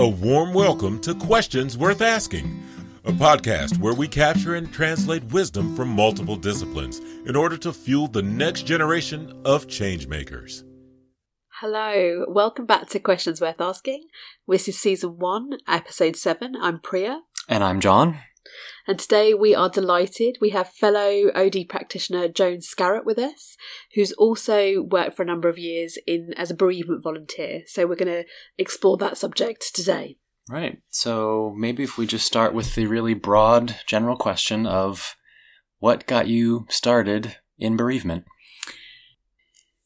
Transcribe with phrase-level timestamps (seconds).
[0.00, 2.62] A warm welcome to Questions Worth Asking,
[3.04, 8.08] a podcast where we capture and translate wisdom from multiple disciplines in order to fuel
[8.08, 10.64] the next generation of changemakers.
[11.60, 14.06] Hello, welcome back to Questions Worth Asking.
[14.48, 16.56] This is season one, episode seven.
[16.56, 17.20] I'm Priya.
[17.46, 18.20] And I'm John.
[18.86, 20.38] And today we are delighted.
[20.40, 23.56] We have fellow OD practitioner Joan Scarrott with us,
[23.94, 27.62] who's also worked for a number of years in as a bereavement volunteer.
[27.66, 28.24] So we're going to
[28.58, 30.16] explore that subject today.
[30.48, 30.80] Right.
[30.88, 35.14] So maybe if we just start with the really broad general question of
[35.78, 38.24] what got you started in bereavement?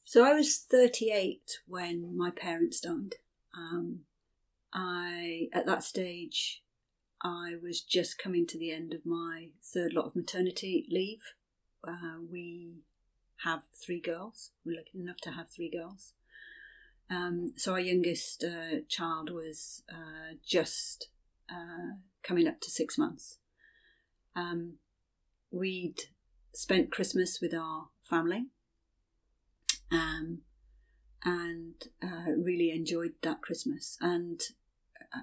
[0.05, 3.17] So I was 38 when my parents died.
[3.57, 4.01] Um,
[4.73, 6.63] I, at that stage,
[7.25, 11.23] I was just coming to the end of my third lot of maternity leave.
[11.83, 12.83] Uh, we
[13.45, 14.51] have three girls.
[14.65, 16.13] We're lucky enough to have three girls.
[17.11, 21.09] Um, so our youngest uh, child was uh, just
[21.51, 23.39] uh, coming up to six months.
[24.37, 24.75] Um,
[25.51, 26.03] we'd
[26.53, 28.47] spent Christmas with our family
[29.91, 30.41] um,
[31.25, 33.97] and uh, really enjoyed that Christmas.
[34.01, 34.43] And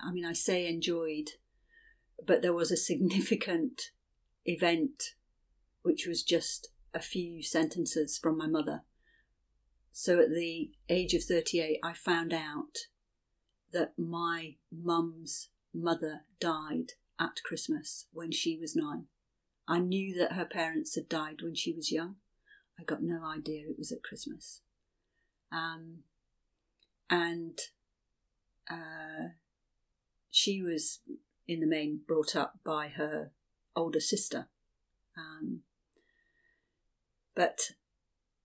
[0.03, 1.31] I mean, I say enjoyed
[2.25, 3.91] but there was a significant
[4.45, 5.15] event
[5.81, 8.83] which was just a few sentences from my mother.
[9.91, 12.87] So at the age of 38, I found out
[13.73, 19.05] that my mum's mother died at Christmas when she was nine.
[19.67, 22.15] I knew that her parents had died when she was young.
[22.79, 24.61] I got no idea it was at Christmas.
[25.51, 25.99] Um,
[27.09, 27.59] and
[28.69, 29.29] uh,
[30.29, 30.99] she was
[31.51, 33.31] in the main brought up by her
[33.75, 34.47] older sister.
[35.17, 35.61] Um,
[37.35, 37.59] but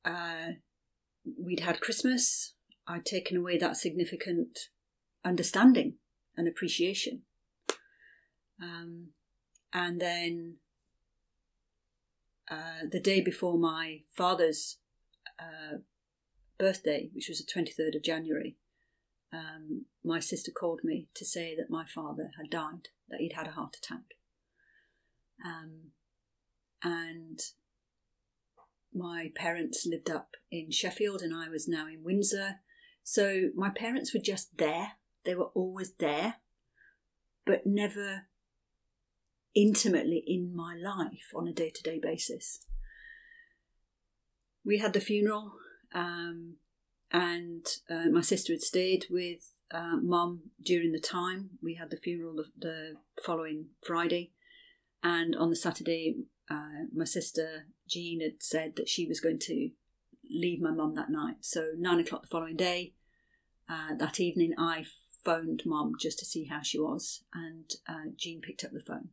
[0.05, 0.53] uh,
[1.39, 2.55] we'd had Christmas.
[2.87, 4.59] I'd taken away that significant
[5.25, 5.95] understanding
[6.37, 7.23] and appreciation.
[8.63, 9.09] Um,
[9.73, 10.57] and then
[12.51, 14.79] uh, the day before my father's
[15.39, 15.79] uh,
[16.59, 18.57] birthday, which was the 23rd of January,
[19.37, 23.49] um, my sister called me to say that my father had died, that he'd had
[23.49, 24.15] a heart attack.
[25.45, 25.93] Um,
[26.83, 27.39] and
[28.95, 32.57] my parents lived up in Sheffield and I was now in Windsor.
[33.03, 34.93] So my parents were just there.
[35.25, 36.37] They were always there,
[37.45, 38.23] but never
[39.55, 42.61] intimately in my life on a day to day basis.
[44.65, 45.53] We had the funeral.
[45.95, 46.57] Um,
[47.13, 51.51] and uh, my sister had stayed with uh, mum during the time.
[51.63, 52.95] We had the funeral the,
[53.25, 54.33] following Friday,
[55.03, 56.17] and on the Saturday,
[56.51, 59.71] uh, my sister Jean had said that she was going to
[60.31, 61.37] leave my mum that night.
[61.41, 62.95] So nine o'clock the following day,
[63.69, 64.85] uh, that evening, I
[65.25, 69.11] phoned mum just to see how she was, and uh, Jean picked up the phone,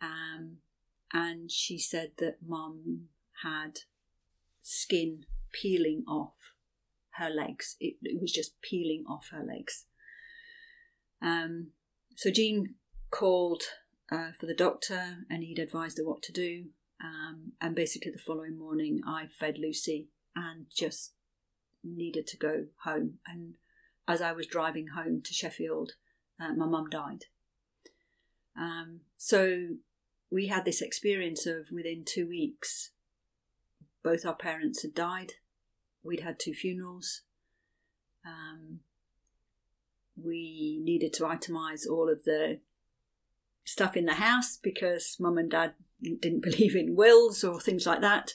[0.00, 0.58] um,
[1.12, 3.08] and she said that mum
[3.42, 3.80] had
[4.62, 6.34] skin peeling off
[7.18, 7.76] her legs.
[7.80, 9.84] It, it was just peeling off her legs.
[11.20, 11.68] Um,
[12.16, 12.74] so Jean
[13.10, 13.62] called
[14.10, 16.66] uh, for the doctor and he'd advised her what to do.
[17.02, 21.12] Um, and basically, the following morning, I fed Lucy and just
[21.84, 23.18] needed to go home.
[23.26, 23.54] And
[24.08, 25.92] as I was driving home to Sheffield,
[26.40, 27.26] uh, my mum died.
[28.58, 29.76] Um, so
[30.30, 32.90] we had this experience of within two weeks,
[34.02, 35.34] both our parents had died
[36.02, 37.22] we'd had two funerals.
[38.26, 38.80] Um,
[40.16, 42.60] we needed to itemize all of the
[43.64, 48.00] stuff in the house because mum and dad didn't believe in wills or things like
[48.00, 48.34] that.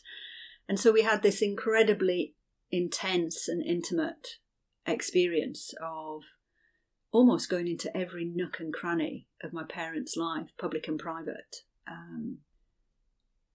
[0.67, 2.35] And so we had this incredibly
[2.71, 4.37] intense and intimate
[4.85, 6.23] experience of
[7.11, 11.57] almost going into every nook and cranny of my parents' life, public and private.
[11.87, 12.39] Um,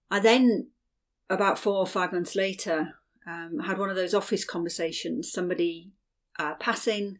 [0.09, 0.69] I then,
[1.29, 2.98] about four or five months later,
[3.29, 5.91] um, had one of those office conversations, somebody
[6.39, 7.19] uh, passing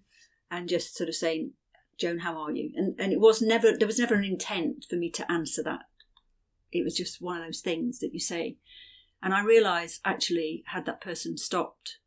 [0.49, 1.53] and just sort of saying,
[1.99, 2.71] Joan, how are you?
[2.75, 5.81] And, and it was never, there was never an intent for me to answer that.
[6.71, 8.57] It was just one of those things that you say.
[9.21, 11.97] And I realised actually, had that person stopped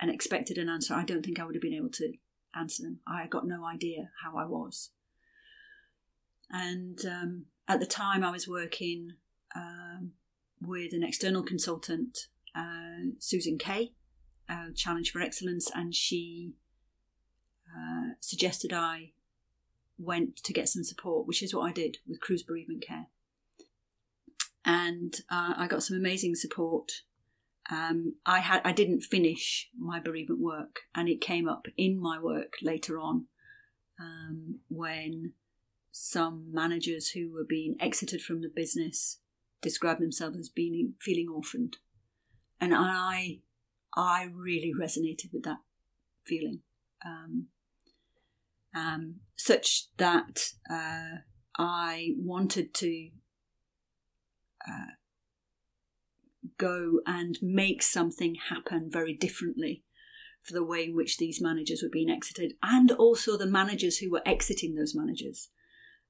[0.00, 2.14] and expected an answer, I don't think I would have been able to
[2.58, 3.00] answer them.
[3.06, 4.90] I got no idea how I was.
[6.50, 9.12] And um, at the time, I was working
[9.54, 10.12] um,
[10.60, 12.18] with an external consultant
[12.56, 13.92] uh, Susan Kay,
[14.48, 16.54] uh, Challenge for Excellence, and she
[17.68, 19.12] uh, suggested I
[19.98, 23.06] went to get some support, which is what I did with Cruse Bereavement Care.
[24.64, 27.02] And uh, I got some amazing support.
[27.70, 32.18] Um, I had I didn't finish my bereavement work, and it came up in my
[32.20, 33.26] work later on
[34.00, 35.32] um, when
[35.92, 39.18] some managers who were being exited from the business
[39.62, 41.78] described themselves as being feeling orphaned,
[42.60, 43.40] and I
[43.94, 45.58] I really resonated with that
[46.24, 46.60] feeling,
[47.04, 47.46] um,
[48.74, 51.20] um, such that uh,
[51.58, 53.10] I wanted to
[54.68, 54.92] uh,
[56.58, 59.84] go and make something happen very differently
[60.42, 64.10] for the way in which these managers were being exited, and also the managers who
[64.10, 65.48] were exiting those managers,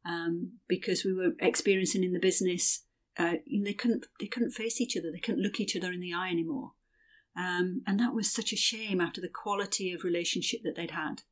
[0.05, 2.85] um, because we were experiencing in the business,
[3.19, 3.35] uh,
[3.65, 6.31] they couldn't they couldn't face each other, they couldn't look each other in the eye
[6.31, 6.73] anymore,
[7.37, 11.23] um, and that was such a shame after the quality of relationship that they'd had.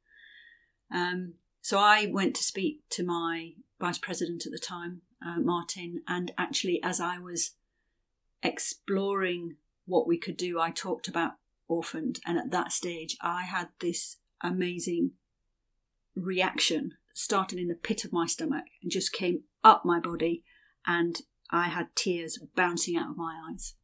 [0.90, 6.02] Um, so I went to speak to my vice president at the time, uh, Martin,
[6.06, 7.52] and actually, as I was
[8.42, 11.32] exploring what we could do, I talked about
[11.68, 15.12] orphaned, and at that stage, I had this amazing
[16.14, 20.44] reaction started in the pit of my stomach and just came up my body,
[20.86, 23.74] and I had tears bouncing out of my eyes.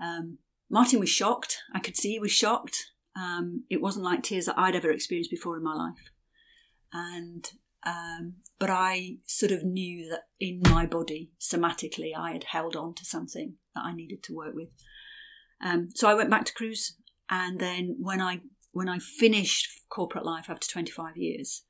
[0.00, 0.38] Um,
[0.70, 1.58] Martin was shocked.
[1.74, 2.92] I could see he was shocked.
[3.16, 6.10] Um, it wasn't like tears that I'd ever experienced before in my life.
[6.92, 7.48] And
[7.84, 12.94] um, but I sort of knew that in my body, somatically, I had held on
[12.94, 14.68] to something that I needed to work with.
[15.62, 16.96] Um, so I went back to Cruse,
[17.28, 18.40] and then when I
[18.72, 21.62] when I finished corporate life after 25 years,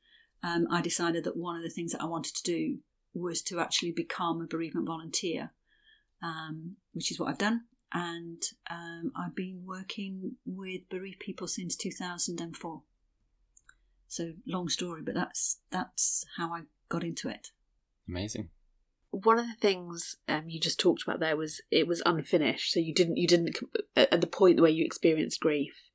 [0.42, 2.78] um, I decided that one of the things that I wanted to do
[3.14, 5.50] was to actually become a bereavement volunteer,
[6.22, 7.62] um, which is what I've done.
[7.92, 12.82] And um, I've been working with bereaved people since 2004.
[14.08, 17.50] So long story, but that's that's how I got into it.
[18.08, 18.50] Amazing.
[19.10, 22.72] One of the things um, you just talked about there was it was unfinished.
[22.72, 23.56] So you didn't you didn't
[23.96, 25.90] at the point where you experienced grief,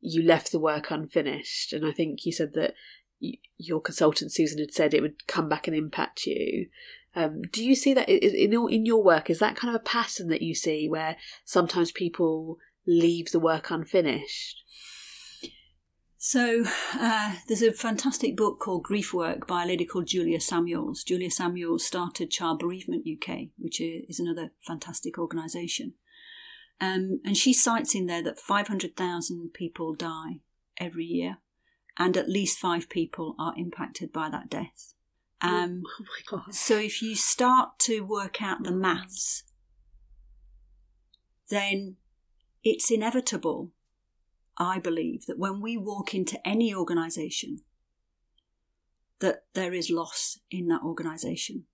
[0.00, 2.74] you left the work unfinished, and I think you said that
[3.18, 6.68] your consultant Susan had said it would come back and impact you.
[7.14, 9.30] Um, do you see that in your, in your work?
[9.30, 13.70] Is that kind of a pattern that you see where sometimes people leave the work
[13.70, 14.62] unfinished?
[16.18, 16.64] So
[16.94, 21.04] uh, there's a fantastic book called Grief Work by a lady called Julia Samuels.
[21.04, 25.94] Julia Samuels started Child Bereavement UK, which is another fantastic organisation.
[26.80, 30.40] Um, and she cites in there that 500,000 people die
[30.78, 31.38] every year,
[31.98, 34.94] and at least five people are impacted by that death.
[35.40, 36.54] Um, oh my god!
[36.54, 39.44] So if you start to work out the maths,
[41.48, 41.96] then
[42.62, 43.70] it's inevitable
[44.58, 47.60] I believe that when we walk into any organisation,
[49.18, 51.64] that there is loss in that organisation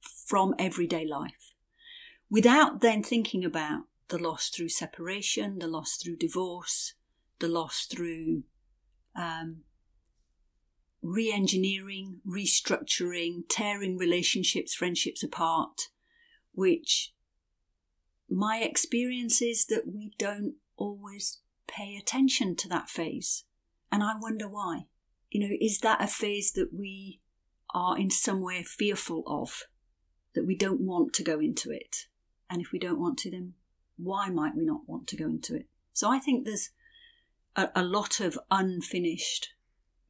[0.00, 1.54] from everyday life,
[2.30, 6.94] without then thinking about the loss through separation, the loss through divorce,
[7.40, 8.44] the loss through
[9.16, 9.62] um,
[11.02, 15.88] re engineering, restructuring, tearing relationships, friendships apart,
[16.52, 17.12] which
[18.28, 23.44] my experience is that we don't always pay attention to that phase.
[23.90, 24.86] And I wonder why.
[25.30, 27.20] You know, is that a phase that we
[27.74, 29.64] are in some way fearful of?
[30.34, 32.06] That we don't want to go into it?
[32.50, 33.54] And if we don't want to, then
[33.96, 35.66] why might we not want to go into it?
[35.92, 36.70] So I think there's
[37.56, 39.54] a, a lot of unfinished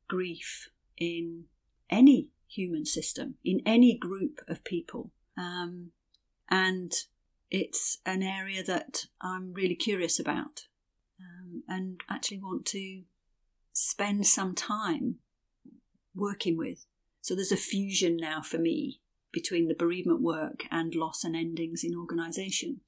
[0.09, 0.69] grief
[0.99, 1.45] in
[1.89, 5.13] any human system, in any group of people.
[5.39, 5.93] Um,
[6.49, 6.93] and
[7.51, 10.67] it's an area that I'm really curious about
[11.21, 13.03] um, and actually want to
[13.73, 15.17] spend some time
[16.15, 16.87] working with.
[17.21, 19.01] So there's a fusion now for me
[19.33, 22.81] between the bereavement work and loss and endings in organisation.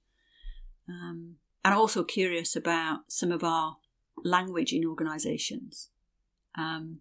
[0.88, 3.76] Um, and also curious about some of our
[4.24, 5.90] language in organisations.
[6.56, 7.00] Um,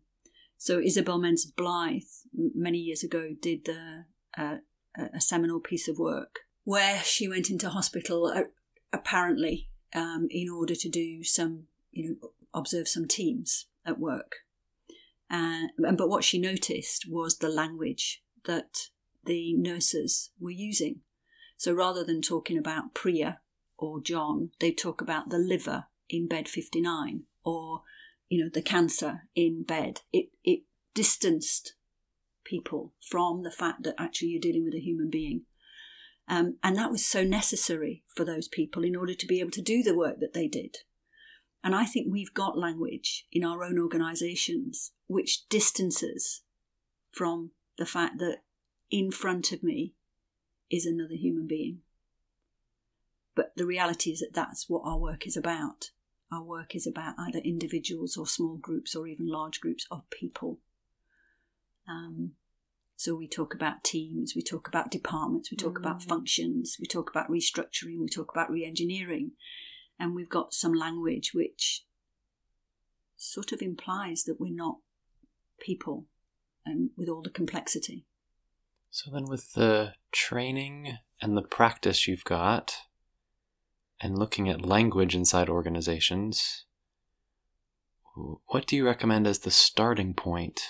[0.57, 4.57] so Isabel Menzies Lyth many years ago did uh,
[4.97, 8.43] a seminal piece of work where she went into hospital uh,
[8.91, 14.37] apparently um, in order to do some, you know, observe some teams at work.
[15.29, 18.89] Uh, but what she noticed was the language that
[19.23, 21.01] the nurses were using.
[21.57, 23.39] So rather than talking about Priya
[23.77, 27.81] or John, they talk about the liver in bed 59 or,
[28.29, 30.01] you know, the cancer in bed.
[30.11, 30.61] It, it
[30.93, 31.75] distanced
[32.43, 35.43] people from the fact that actually you're dealing with a human being.
[36.27, 39.61] Um, and that was so necessary for those people in order to be able to
[39.61, 40.77] do the work that they did.
[41.63, 46.41] And I think we've got language in our own organisations which distances
[47.11, 48.39] from the fact that
[48.89, 49.93] in front of me
[50.69, 51.79] is another human being.
[53.35, 55.91] But the reality is that that's what our work is about.
[56.31, 60.59] Our work is about either individuals or small groups or even large groups of people.
[61.87, 62.33] Um,
[62.95, 65.81] so we talk about teams, we talk about departments, we talk mm.
[65.81, 69.31] about functions, we talk about restructuring, we talk about re-engineering,
[69.99, 71.85] and we've got some language which
[73.15, 74.77] sort of implies that we're not
[75.59, 76.05] people
[76.65, 78.05] and with all the complexity.
[78.89, 82.77] So then with the training and the practice you've got
[84.01, 86.65] and looking at language inside organizations,
[88.47, 90.61] what do you recommend as the starting point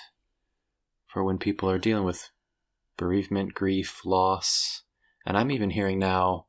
[1.08, 2.30] for when people are dealing with
[2.98, 4.84] bereavement, grief, loss?
[5.26, 6.48] And I'm even hearing now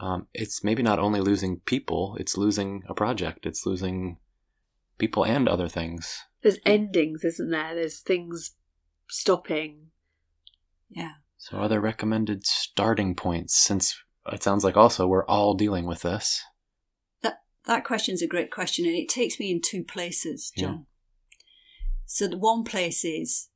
[0.00, 4.18] um, it's maybe not only losing people, it's losing a project, it's losing
[4.98, 6.22] people and other things.
[6.42, 7.74] There's endings, isn't there?
[7.74, 8.52] There's things
[9.08, 9.90] stopping.
[10.90, 11.12] Yeah.
[11.38, 14.02] So, are there recommended starting points since
[14.32, 16.42] it sounds like also we're all dealing with this?
[17.22, 20.72] That that question's a great question, and it takes me in two places, John.
[20.72, 20.78] Yeah.
[22.06, 23.48] So, the one place is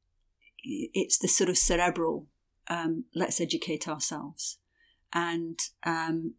[0.62, 2.26] it's the sort of cerebral.
[2.68, 4.58] Um, let's educate ourselves,
[5.12, 6.34] and um,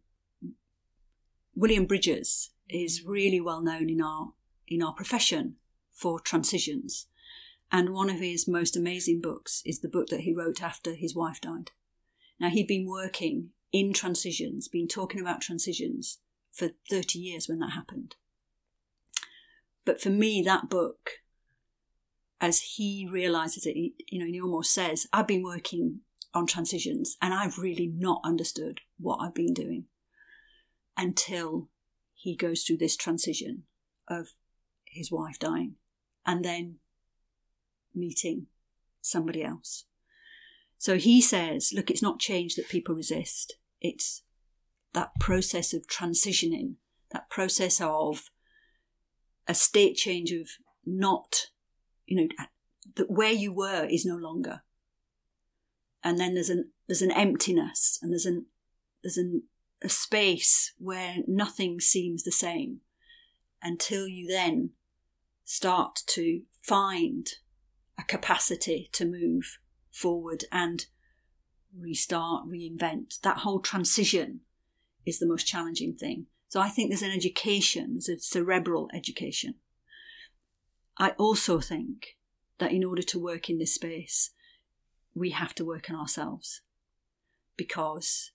[1.54, 4.32] William Bridges is really well known in our
[4.68, 5.56] in our profession
[5.92, 7.08] for transitions.
[7.72, 11.14] And one of his most amazing books is the book that he wrote after his
[11.14, 11.70] wife died.
[12.40, 16.18] Now, he'd been working in transitions, been talking about transitions
[16.52, 18.16] for 30 years when that happened.
[19.84, 21.10] But for me, that book,
[22.40, 26.00] as he realizes it, you know, he almost says, I've been working
[26.32, 29.84] on transitions and I've really not understood what I've been doing
[30.96, 31.68] until
[32.14, 33.64] he goes through this transition
[34.08, 34.28] of
[34.84, 35.76] his wife dying
[36.26, 36.76] and then
[37.94, 38.46] meeting
[39.00, 39.84] somebody else.
[40.78, 43.56] So he says, look, it's not change that people resist.
[43.80, 44.22] It's
[44.92, 46.74] that process of transitioning,
[47.12, 48.30] that process of
[49.46, 50.48] a state change of
[50.84, 51.46] not,
[52.06, 52.28] you know,
[52.96, 54.62] that where you were is no longer.
[56.02, 58.46] And then there's an there's an emptiness and there's an
[59.02, 59.44] there's an,
[59.82, 62.80] a space where nothing seems the same
[63.62, 64.70] until you then
[65.44, 67.28] start to find
[67.98, 69.58] a capacity to move
[69.90, 70.86] forward and
[71.78, 73.20] restart, reinvent.
[73.20, 74.40] That whole transition
[75.06, 76.26] is the most challenging thing.
[76.48, 79.54] So I think there's an education, there's a cerebral education.
[80.98, 82.16] I also think
[82.58, 84.30] that in order to work in this space,
[85.14, 86.60] we have to work on ourselves.
[87.56, 88.32] Because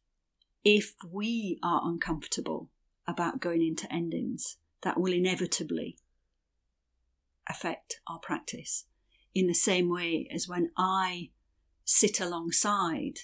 [0.64, 2.70] if we are uncomfortable
[3.08, 5.98] about going into endings, that will inevitably
[7.48, 8.86] affect our practice
[9.34, 11.30] in the same way as when I
[11.86, 13.20] sit alongside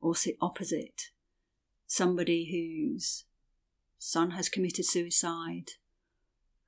[0.00, 1.10] or sit opposite
[1.86, 3.24] somebody whose
[3.98, 5.72] son has committed suicide,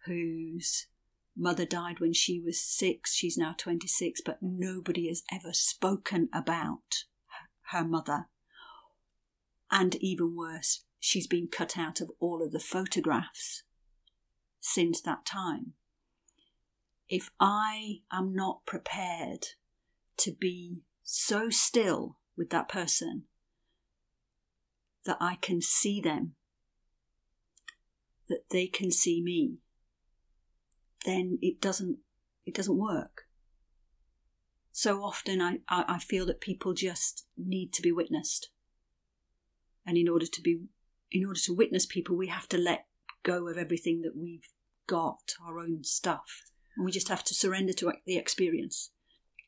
[0.05, 0.87] whose
[1.35, 7.05] mother died when she was six, she's now 26, but nobody has ever spoken about
[7.71, 8.27] her mother.
[9.71, 13.63] And even worse, she's been cut out of all of the photographs
[14.61, 15.73] since that time
[17.09, 19.47] if I am not prepared
[20.19, 23.25] to be so still with that person
[25.05, 26.35] that I can see them,
[28.29, 29.59] that they can see me,
[31.05, 31.99] then it doesn't
[32.47, 33.23] it doesn't work.
[34.73, 38.51] So often I, I, feel that people just need to be witnessed.
[39.87, 40.63] And in order to be
[41.13, 42.87] in order to witness people we have to let
[43.23, 44.49] go of everything that we've
[44.87, 46.45] got, our own stuff.
[46.77, 48.91] And we just have to surrender to the experience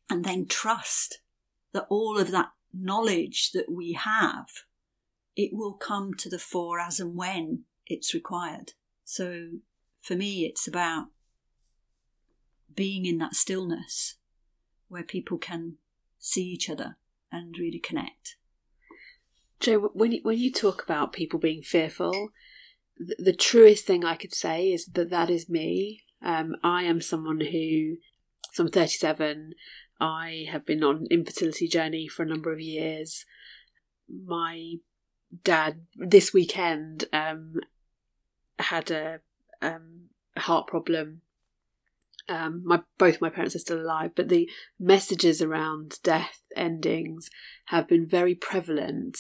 [0.09, 1.19] and then trust
[1.77, 4.49] that all of that knowledge that we have,
[5.37, 8.73] it will come to the fore as and when it's required.
[9.05, 9.51] So
[10.01, 11.09] for me, it's about
[12.75, 14.17] being in that stillness
[14.89, 15.75] where people can
[16.19, 16.97] see each other
[17.31, 18.37] and really connect.
[19.61, 22.31] Joe, when you, when you talk about people being fearful,
[22.99, 26.05] the, the truest thing I could say is that that is me.
[26.23, 27.97] Um, I am someone who,
[28.53, 29.53] so I'm 37.
[30.01, 33.25] I have been on an infertility journey for a number of years.
[34.09, 34.75] My
[35.43, 37.55] dad this weekend um,
[38.59, 39.21] had a
[39.63, 41.23] um, heart problem.
[42.29, 44.51] Um, my both my parents are still alive, but the
[44.81, 47.31] messages around death endings
[47.67, 49.19] have been very prevalent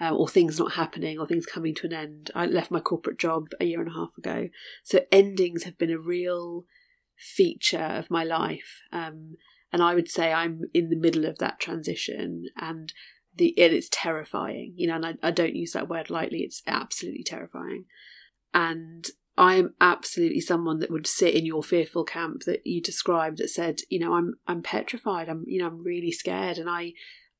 [0.00, 2.30] uh, or things not happening or things coming to an end.
[2.34, 4.48] I left my corporate job a year and a half ago.
[4.82, 6.64] So endings have been a real
[7.16, 8.80] feature of my life.
[8.92, 9.36] Um,
[9.72, 12.92] and I would say I'm in the middle of that transition and
[13.34, 16.62] the and it's terrifying, you know, and I, I don't use that word lightly, it's
[16.66, 17.84] absolutely terrifying.
[18.52, 23.38] And I am absolutely someone that would sit in your fearful camp that you described
[23.38, 25.28] that said, you know, I'm I'm petrified.
[25.28, 26.92] I'm you know, I'm really scared and I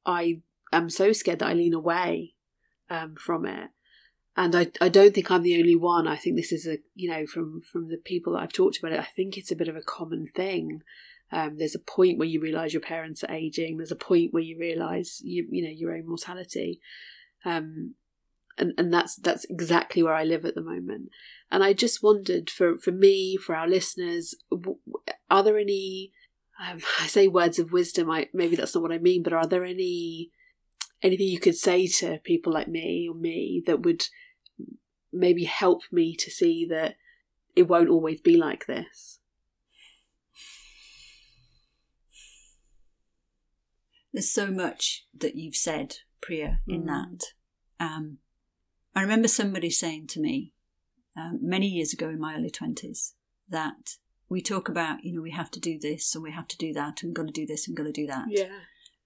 [0.07, 0.41] I
[0.73, 2.35] am so scared that I lean away
[2.89, 3.71] um, from it.
[4.37, 6.07] And I, I don't think I'm the only one.
[6.07, 8.93] I think this is a you know from from the people that I've talked about
[8.93, 9.01] it.
[9.01, 10.81] I think it's a bit of a common thing.
[11.33, 13.77] Um, there's a point where you realise your parents are aging.
[13.77, 16.81] There's a point where you realise you you know your own mortality,
[17.45, 17.95] um,
[18.59, 21.11] and and that's that's exactly where I live at the moment.
[21.51, 24.35] And I just wondered for for me, for our listeners,
[25.31, 26.13] are there any?
[26.61, 28.11] Um, I say words of wisdom.
[28.11, 30.31] I maybe that's not what I mean, but are there any
[31.03, 34.07] anything you could say to people like me or me that would
[35.13, 36.97] maybe help me to see that
[37.57, 39.20] it won't always be like this?
[44.13, 46.87] There's so much that you've said, Priya, in mm.
[46.87, 47.25] that.
[47.79, 48.19] Um,
[48.95, 50.53] I remember somebody saying to me
[51.17, 53.13] um, many years ago in my early 20s
[53.49, 53.97] that
[54.29, 56.73] we talk about, you know, we have to do this and we have to do
[56.73, 58.27] that and we've got to do this and we've got to do that.
[58.29, 58.59] Yeah.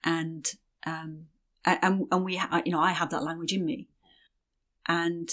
[0.02, 0.46] And,
[0.86, 1.26] um,
[1.64, 3.88] and, and we, you know, I have that language in me.
[4.86, 5.30] And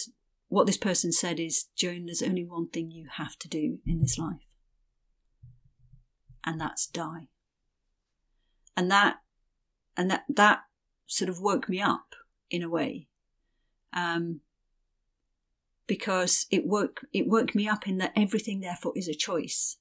[0.51, 4.01] what this person said is, Joan, there's only one thing you have to do in
[4.01, 4.53] this life,
[6.45, 7.29] and that's die.
[8.75, 9.20] And that
[9.97, 10.61] and that that
[11.07, 12.15] sort of woke me up
[12.49, 13.07] in a way.
[13.93, 14.41] Um,
[15.87, 19.77] because it woke it woke me up in that everything therefore is a choice.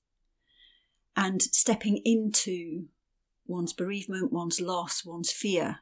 [1.16, 2.86] And stepping into
[3.46, 5.80] one's bereavement one's loss one's fear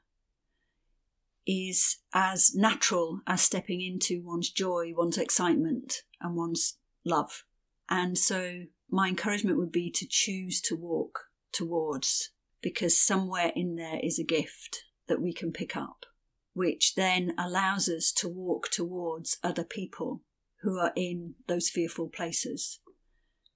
[1.46, 7.44] is as natural as stepping into one's joy one's excitement and one's love.
[7.88, 11.20] And so my encouragement would be to choose to walk
[11.52, 12.30] towards
[12.60, 16.06] because somewhere in there is a gift that we can pick up,
[16.54, 20.22] which then allows us to walk towards other people
[20.62, 22.80] who are in those fearful places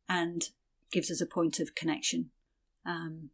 [0.08, 0.50] and
[0.90, 2.30] gives us a point of connection.
[2.86, 3.30] Um,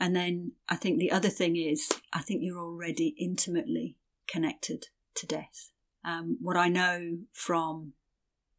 [0.00, 3.96] and then I think the other thing is, I think you're already intimately
[4.28, 5.70] connected to death.
[6.04, 7.94] Um, what I know from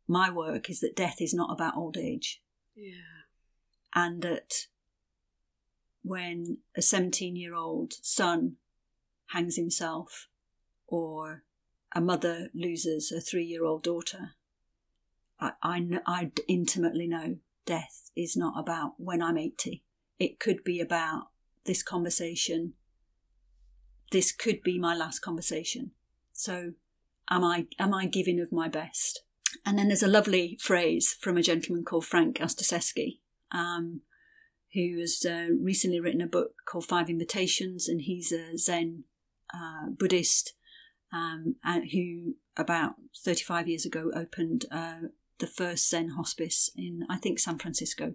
[0.08, 2.42] my work is that death is not about old age.
[2.76, 3.24] Yeah.
[3.96, 4.68] And that
[6.10, 8.56] when a 17 year old son
[9.28, 10.28] hangs himself
[10.88, 11.44] or
[11.94, 14.32] a mother loses a three year old daughter.
[15.40, 19.84] I, I, I intimately know death is not about when I'm 80.
[20.18, 21.28] It could be about
[21.66, 22.74] this conversation.
[24.12, 25.92] This could be my last conversation.
[26.34, 26.74] So
[27.30, 29.22] am I, am I giving of my best?
[29.64, 33.20] And then there's a lovely phrase from a gentleman called Frank Ostaseski,
[33.52, 34.02] um,
[34.74, 39.06] who has uh, recently written a book called Five Invitations, and he's a Zen
[39.54, 40.54] uh, Buddhist
[41.12, 41.56] um,
[41.92, 45.08] who about 35 years ago opened uh,
[45.40, 48.14] the first Zen hospice in, I think, San Francisco.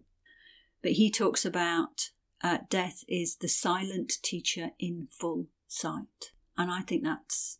[0.83, 2.11] But he talks about
[2.43, 6.33] uh, death is the silent teacher in full sight.
[6.57, 7.59] And I think that's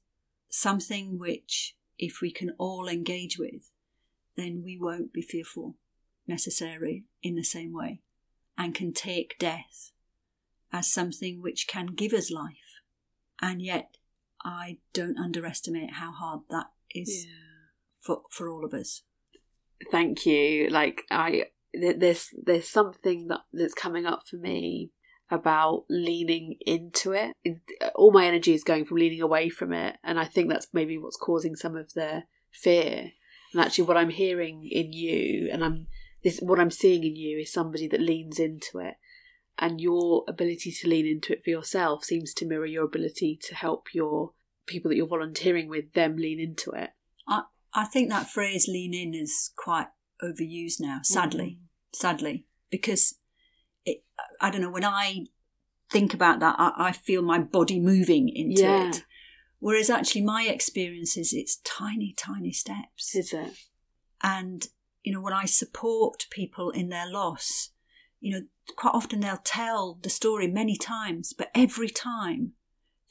[0.48, 3.70] something which, if we can all engage with,
[4.37, 5.76] then we won't be fearful
[6.26, 8.03] necessarily in the same way
[8.56, 9.90] and can take death
[10.72, 12.80] as something which can give us life.
[13.40, 13.96] And yet,
[14.44, 17.32] I don't underestimate how hard that is yeah.
[18.00, 19.02] for for all of us.
[19.90, 20.68] Thank you.
[20.68, 24.90] Like I, there's there's something that that's coming up for me
[25.30, 27.32] about leaning into it.
[27.94, 30.98] All my energy is going from leaning away from it, and I think that's maybe
[30.98, 33.12] what's causing some of the fear.
[33.52, 35.86] And actually, what I'm hearing in you, and I'm
[36.24, 38.94] this what I'm seeing in you is somebody that leans into it.
[39.56, 43.54] And your ability to lean into it for yourself seems to mirror your ability to
[43.54, 44.32] help your
[44.66, 46.90] people that you're volunteering with them lean into it.
[47.28, 49.88] I I think that phrase lean in is quite
[50.20, 51.58] overused now, sadly.
[51.60, 51.96] Mm.
[51.96, 52.46] Sadly.
[52.70, 53.14] Because
[53.84, 54.02] it
[54.40, 55.26] I don't know, when I
[55.90, 58.88] think about that I, I feel my body moving into yeah.
[58.88, 59.04] it.
[59.60, 63.14] Whereas actually my experience is it's tiny, tiny steps.
[63.14, 63.52] Is it?
[64.22, 64.66] And
[65.04, 67.70] you know, when I support people in their loss,
[68.20, 72.52] you know, quite often they'll tell the story many times, but every time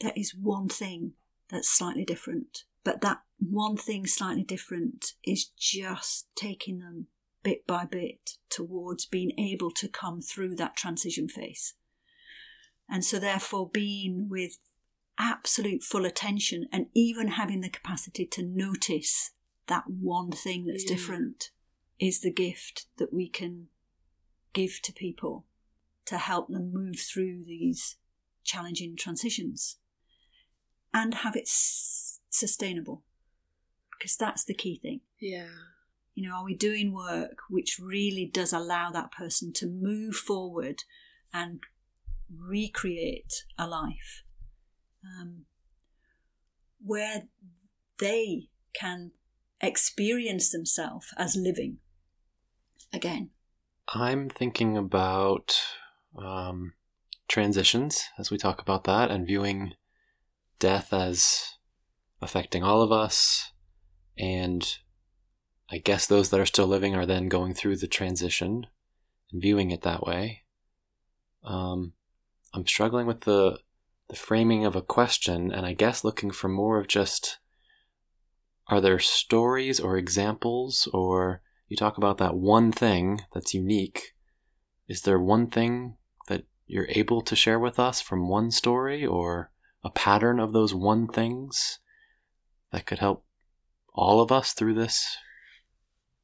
[0.02, 1.14] there is one thing
[1.50, 2.64] that's slightly different.
[2.84, 7.08] But that one thing slightly different is just taking them
[7.44, 11.76] bit by bit towards being able to come through that transition phase.
[12.90, 14.58] And so, therefore, being with
[15.20, 19.32] absolute full attention and even having the capacity to notice
[19.68, 20.96] that one thing that's yeah.
[20.96, 21.52] different
[22.04, 23.68] is the gift that we can
[24.52, 25.46] give to people
[26.06, 27.96] to help them move through these
[28.44, 29.78] challenging transitions
[30.94, 33.04] and have it s- sustainable
[33.98, 35.00] because that's the key thing.
[35.22, 35.48] Yeah.
[36.14, 40.84] You know, are we doing work which really does allow that person to move forward
[41.34, 41.62] and
[42.30, 44.24] recreate a life
[45.06, 45.46] um,
[46.84, 47.24] where
[47.98, 49.12] they can
[49.62, 51.78] experience themselves as living
[52.94, 53.32] again?
[53.94, 55.60] I'm thinking about
[56.18, 56.74] um,
[57.28, 59.74] transitions as we talk about that and viewing
[60.60, 61.58] death as
[62.22, 63.52] affecting all of us.
[64.18, 64.78] And
[65.70, 68.68] I guess those that are still living are then going through the transition
[69.32, 70.44] and viewing it that way.
[71.44, 71.94] Um,
[72.54, 73.60] I'm struggling with the
[74.10, 77.40] the framing of a question, and I guess looking for more of just
[78.68, 81.42] are there stories or examples, or
[81.74, 84.14] you talk about that one thing that's unique.
[84.88, 89.50] Is there one thing that you're able to share with us from one story, or
[89.84, 91.80] a pattern of those one things
[92.72, 93.26] that could help
[93.96, 95.18] all of us through this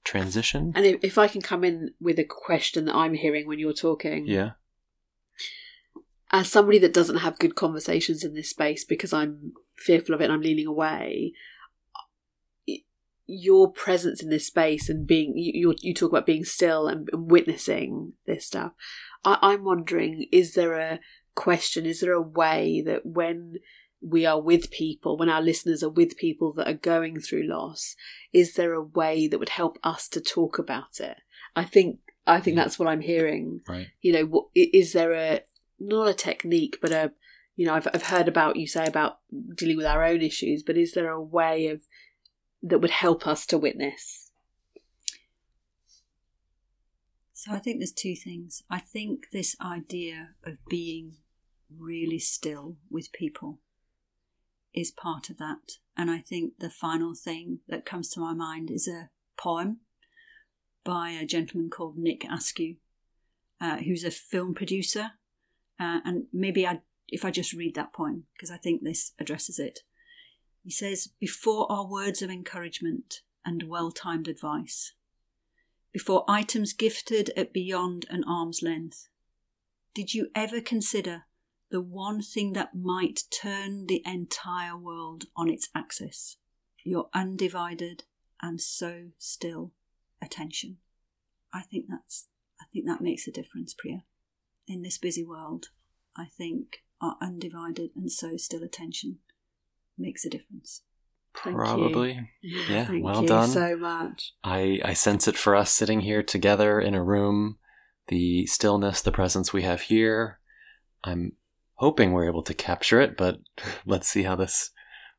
[0.04, 0.72] transition?
[0.76, 4.28] And if, I can come in with a question that I'm hearing when you're talking,
[4.28, 4.52] Yeah.
[6.32, 10.26] as somebody that doesn't have good conversations in this space because I'm fearful of it
[10.26, 11.34] and I'm leaning away,
[13.32, 17.30] your presence in this space and being you you, talk about being still and, and
[17.30, 18.72] witnessing this stuff.
[19.24, 21.00] I, I'm wondering, is there a
[21.36, 21.86] question?
[21.86, 23.58] Is there a way that when
[24.02, 27.96] we are with people, when our listeners are with people that are going through loss,
[28.34, 31.18] is there a way that would help us to talk about it?
[31.56, 32.62] I think I think mm.
[32.62, 33.88] that's what I'm hearing Right.
[34.02, 35.42] you know what is there a
[35.80, 37.12] not a technique but a
[37.56, 39.20] you know I've, I've heard about you say about
[39.56, 41.82] dealing with our own issues but is there a way of
[42.62, 44.30] that would help us to witness
[47.42, 48.64] So I think there's two things.
[48.70, 51.14] I think this idea of being
[51.74, 53.62] really still with people
[54.74, 55.78] is part of that.
[55.96, 59.10] And I think the final thing that comes to my mind is a
[59.42, 59.78] poem
[60.84, 62.76] by a gentleman called Nick Askew,
[63.62, 65.12] uh, who's a film producer.
[65.80, 69.60] Uh, and maybe I, if I just read that poem, because I think this addresses
[69.60, 69.80] it.
[70.64, 74.94] He says, Before our words of encouragement and well timed advice,
[75.92, 79.08] before items gifted at beyond an arm's length,
[79.94, 81.24] did you ever consider
[81.72, 86.38] the one thing that might turn the entire world on its axis?
[86.84, 88.04] Your undivided
[88.42, 89.74] and so still
[90.22, 90.78] attention.
[91.54, 92.28] I think that's
[92.62, 94.04] I think that makes a difference, Priya.
[94.68, 95.70] In this busy world,
[96.16, 99.20] I think our undivided and so still attention
[100.00, 100.82] makes a difference.
[101.36, 101.62] Thank you.
[101.62, 102.30] Probably.
[102.42, 103.50] Yeah, Thank well you done.
[103.50, 107.58] so much I, I sense it for us sitting here together in a room,
[108.08, 110.40] the stillness, the presence we have here.
[111.04, 111.34] I'm
[111.76, 113.40] hoping we're able to capture it, but
[113.86, 114.72] let's see how this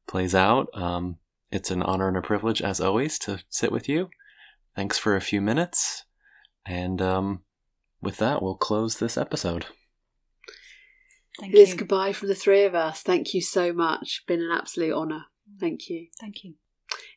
[0.07, 0.69] plays out.
[0.75, 1.17] Um,
[1.51, 4.11] it's an honor and a privilege, as always, to sit with you.
[4.77, 6.05] Thanks for a few minutes.
[6.67, 7.43] And um,
[8.01, 9.67] with that, we'll close this episode.
[11.41, 11.77] Thank it's you.
[11.79, 15.25] goodbye from the three of us thank you so much been an absolute honour
[15.59, 16.55] thank you Thank you.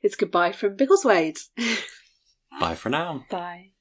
[0.02, 1.40] it's goodbye from Biggleswade
[2.60, 3.26] Bye for now.
[3.30, 3.72] bye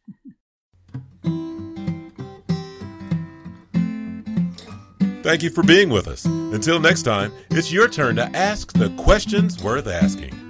[5.22, 6.24] Thank you for being with us.
[6.24, 10.41] Until next time, it's your turn to ask the questions worth asking.